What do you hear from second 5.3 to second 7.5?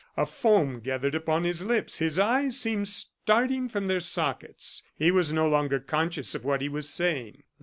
no longer conscious of what he was saying.